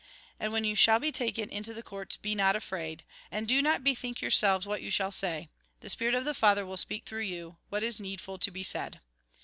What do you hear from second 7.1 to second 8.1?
you, what is